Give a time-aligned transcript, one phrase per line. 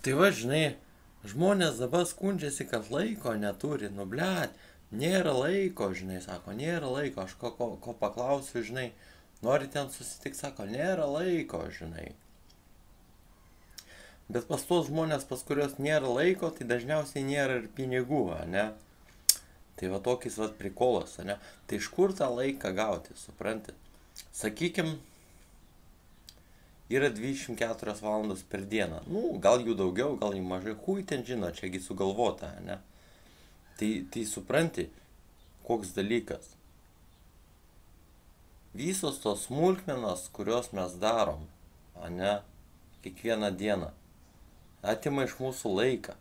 [0.00, 0.76] Tai va, žinai,
[1.28, 4.54] žmonės dabar skundžiasi, kad laiko neturi, nu blėt,
[4.96, 8.86] nėra laiko, žinai, sako, nėra laiko, aš ko, ko, ko paklausiu, žinai,
[9.44, 12.10] nori ten susitikti, sako, nėra laiko, žinai.
[14.30, 18.70] Bet pas tos žmonės, pas kurios nėra laiko, tai dažniausiai nėra ir pinigų, ne?
[19.76, 21.36] Tai va tokis va prikolas, ne?
[21.66, 23.74] Tai iš kur tą laiką gauti, supranti?
[24.36, 24.94] Sakykim,
[26.90, 29.04] yra 24 valandos per dieną.
[29.06, 32.80] Nu, gal jų daugiau, gal jų mažai, hui ten žino, čiagi sugalvota, ne?
[33.78, 34.88] Tai, tai supranti,
[35.66, 36.50] koks dalykas.
[38.74, 41.46] Visos tos smulkmenos, kurios mes darom,
[42.10, 42.40] ne,
[43.04, 43.92] kiekvieną dieną,
[44.82, 46.16] atima iš mūsų laiką.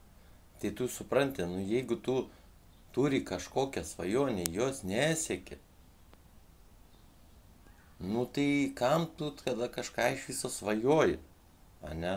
[0.62, 2.22] Tai tu supranti, nu jeigu tu
[2.94, 5.58] turi kažkokią svajonę, jos nesieki,
[8.00, 11.18] Nu tai kam tu tada kažką iš viso svajoji,
[12.00, 12.14] ne?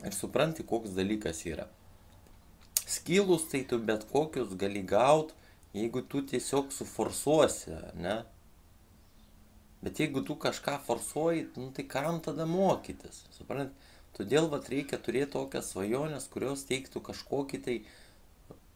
[0.00, 1.66] Ir supranti, koks dalykas yra.
[2.88, 5.36] Skilus tai tu bet kokius gali gauti,
[5.76, 8.22] jeigu tu tiesiog suforsuosi, ne?
[9.84, 13.76] Bet jeigu tu kažką forsuoji, nu tai kam tada mokytis, supranti?
[14.16, 17.76] Todėl vat reikia turėti tokias svajonės, kurios teiktų kažkokį tai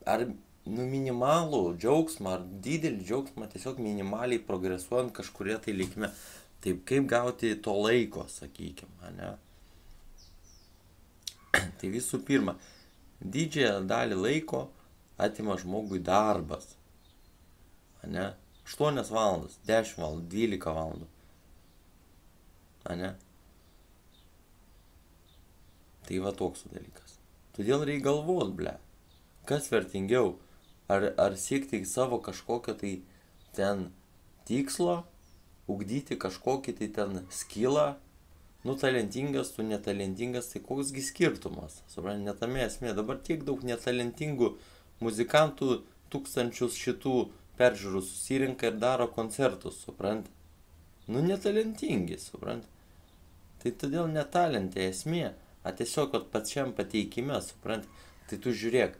[0.06, 0.28] ar
[0.64, 6.08] nu minimalų džiaugsmą ar didelį džiaugsmą tiesiog minimaliai progresuojant kažkuria tai linkme.
[6.64, 9.34] Taip, kaip gauti to laiko, sakykime, ne?
[11.78, 12.54] Tai visų pirma,
[13.20, 14.62] didžiąją dalį laiko
[15.20, 16.70] atima žmogui darbas.
[18.08, 18.30] Ne?
[18.64, 21.10] 8 valandas, 10 valandų, 12 valandų.
[22.96, 23.12] Ne?
[26.08, 27.18] Tai va toks dalykas.
[27.56, 28.74] Todėl reikia galvot, ble.
[29.48, 30.34] Kas vertingiau?
[30.88, 32.94] Ar, ar siekti savo kažkokio tai
[33.56, 33.88] ten
[34.48, 35.02] tikslo,
[35.70, 37.94] ugdyti kažkokį tai ten skilą,
[38.64, 44.54] nu talentingas, tu netalentingas, tai koksgi skirtumas, suprantate, netame esmė, dabar tiek daug netalentingų
[45.04, 45.80] muzikantų
[46.12, 47.16] tūkstančius šitų
[47.58, 50.32] peržiūrų susirinka ir daro koncertus, suprantate.
[51.06, 52.72] Nu netalentingi, suprantate.
[53.62, 55.32] Tai todėl netalentė esmė,
[55.64, 57.92] o tiesiog, kad pačiam pateikime, suprantate,
[58.28, 58.96] tai tu žiūrėk,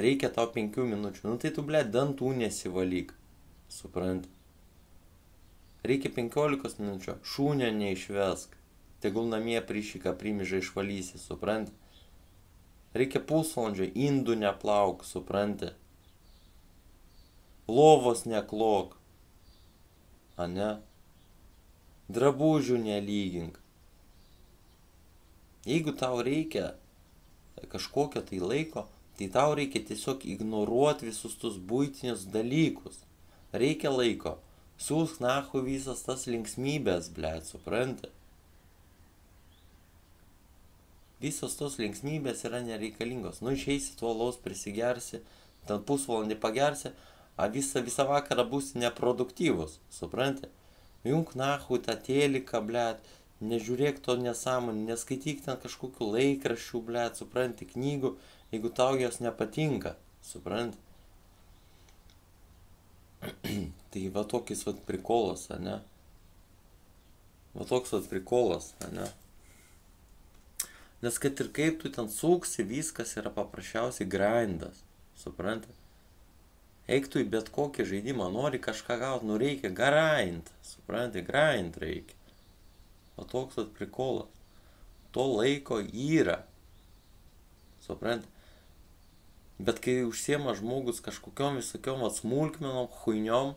[0.00, 3.14] reikia tau penkių minučių, nu tai tu, ble, dantų nesivalyk,
[3.70, 4.26] suprant.
[5.84, 8.56] Reikia penkiolikos minučių, šūnio neišvesk,
[9.04, 11.72] tegul namie prišyką primižą išvalysi, suprant.
[12.96, 15.72] Reikia pusvalandžio, indų neplauk, supranti.
[17.68, 18.94] Lovos neklok,
[20.36, 20.70] a ne?
[22.14, 23.60] Drabužių nelygink.
[25.64, 26.74] Jeigu tau reikia
[27.72, 28.84] kažkokio tai laiko,
[29.18, 33.02] tai tau reikia tiesiog ignoruoti visus tus būtinius dalykus.
[33.54, 34.38] Reikia laiko.
[34.84, 38.10] Siūsk nahu visas tas linksmybės, blėt, supranti.
[41.22, 43.38] Visos tos linksmybės yra nereikalingos.
[43.40, 45.22] Nu, išeisi tuo laus, prisigersi,
[45.68, 46.90] ten pusvalandį pagersi,
[47.38, 50.50] a visą, visą vakarą būsi neproduktyvus, supranti.
[51.06, 53.00] Jung nahu tą teliką, blėt,
[53.44, 58.14] nežiūrėk to nesąmonį, neskaityk ten kažkokių laikraščių, blėt, supranti, knygų,
[58.54, 60.78] jeigu tau jos nepatinka, suprant?
[63.90, 65.80] tai va tokis va prikolas, ne?
[67.54, 69.06] Va toks va prikolas, ne?
[71.04, 74.80] Nes kad ir kaip tu ten suksi, viskas yra paprasčiausiai grindas,
[75.20, 75.72] supranti?
[76.88, 82.16] Eik tu į bet kokį žaidimą, nori kažką gauti, nu reikia grind, supranti, grind reikia.
[83.16, 84.32] O toks vat prikolas.
[85.14, 86.40] To laiko yra.
[87.84, 88.33] Supranti?
[89.58, 93.54] Bet kai užsiema žmogus kažkokiom visokiom smulkmenom, huiniom,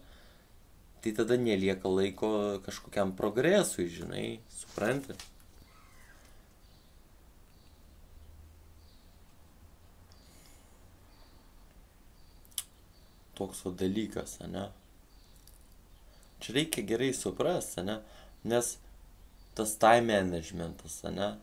[1.02, 2.30] tai tada nelieka laiko
[2.66, 5.18] kažkokiam progresui, žinai, supranti.
[13.38, 14.68] Toks o dalykas, ne?
[16.42, 18.00] Čia reikia gerai suprasti, ne?
[18.46, 18.76] Nes
[19.58, 21.34] tas time managementas, ne?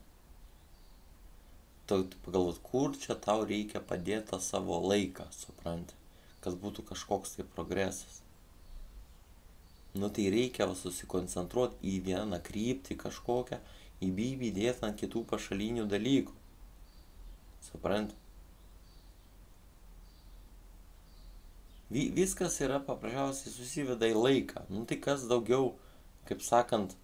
[1.89, 5.97] Pagalvot, kur čia tau reikia padėti tą savo laiką, supranti,
[6.45, 8.23] kad būtų kažkoks tai progresas.
[9.95, 13.61] Nu tai reikia susikoncentruoti į vieną kryptį kažkokią,
[14.03, 16.35] į bybį dėti ant kitų pašalinių dalykų.
[17.69, 18.19] Supranti?
[21.95, 24.65] Viskas yra paprasčiausiai susiveda į laiką.
[24.73, 25.77] Nu tai kas daugiau,
[26.27, 26.97] kaip sakant,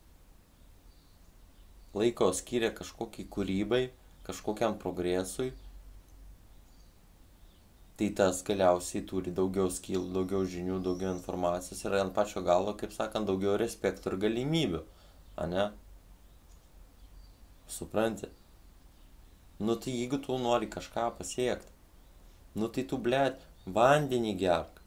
[1.95, 3.85] laiko skiria kažkokiai kūrybai,
[4.27, 5.53] kažkokiam progresui,
[8.01, 12.95] tai tas galiausiai turi daugiau skilų, daugiau žinių, daugiau informacijos ir ant pačio galo, kaip
[12.97, 14.81] sakant, daugiau respektų ir galimybių,
[15.45, 15.67] ane?
[17.69, 18.31] Supranti?
[19.61, 21.69] Nu tai jeigu tu nori kažką pasiekti,
[22.57, 24.81] nu tai tu, blėt, vandenį gerk,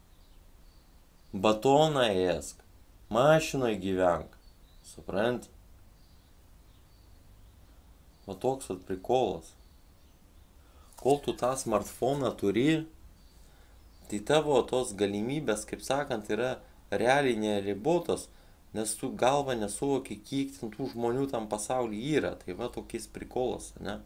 [1.46, 2.66] batoną ėsk,
[3.14, 4.34] mašinoje gyvenk,
[4.90, 5.46] suprant?
[8.26, 9.52] O toks at prikolas.
[11.00, 12.86] Kol tu tą smartfoną turi,
[14.08, 16.54] tai tavo tos galimybės, kaip sakant, yra
[16.94, 18.30] realiai neribotos,
[18.74, 22.32] nes tu galva nesuvoki, kiek ten tų žmonių tam pasaulyje yra.
[22.40, 24.00] Tai va tokiais prikolas, ne?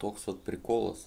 [0.00, 1.04] Toks vat prikolas.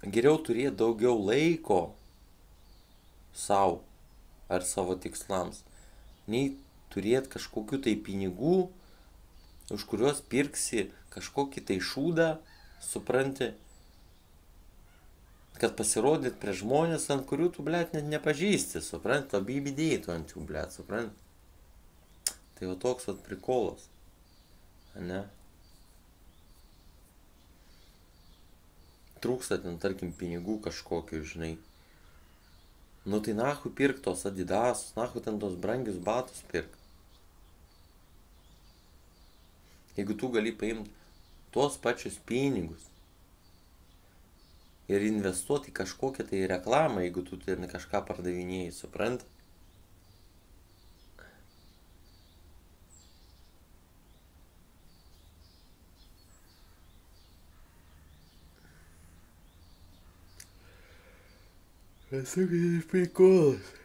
[0.00, 1.82] Geriau turėti daugiau laiko
[3.50, 3.80] savo
[4.50, 5.62] ar savo tikslams,
[6.30, 6.52] nei
[6.94, 8.68] turėti kažkokiu tai pinigų,
[9.74, 12.28] už kuriuos pirksi kažkokį tai šūdą,
[12.82, 13.52] supranti,
[15.60, 20.44] kad pasirodyt prie žmonės, ant kurių tu, blėt, net nepažįsti, supranti, labai bidėjai ant jų,
[20.48, 22.34] blėt, supranti.
[22.56, 23.86] Tai jau toks vat prikolas.
[24.98, 25.22] Ne?
[29.20, 31.54] Trūksta ten, tarkim, pinigų kažkokiu, žinai.
[33.04, 36.70] Nu tai nahu pirk tos adidasus, nahu ten tos brangius batus pirk.
[39.96, 40.90] Jeigu tu gali paimti
[41.52, 42.86] tuos pačius pinigus
[44.90, 49.24] ir investuoti kažkokią tai reklamą, jeigu tu ten kažką pardavinėjai, suprant?
[62.12, 63.79] Esu kaip prikolas.